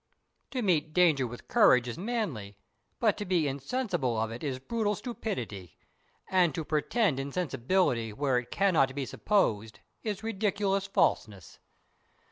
[0.49, 2.57] To meet danger with courage is manly,
[2.99, 5.77] but to be insensible of it is brutal stupidity;
[6.27, 11.59] and to pretend insensibility where it cannot be supposed is ridiculous falseness.